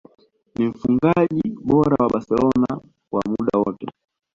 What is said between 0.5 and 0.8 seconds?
Ni